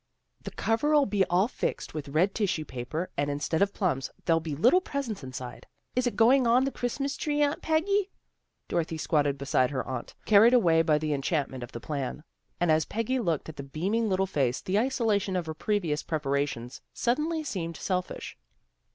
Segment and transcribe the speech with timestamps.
[0.45, 4.55] "The cover'll be all fixed with red tissue paper, and, instead of plums, there'll be
[4.55, 8.09] little presents inside." "Is it going on the Christmas tree, Aunt Peggy?"
[8.67, 12.23] Dorothy squatted beside her aunt, carried away by the enchantment of the plan.
[12.59, 16.81] And as Peggy looked at the beaming little face the isolation of her previous preparations
[16.95, 18.35] suddenly seemed selfish.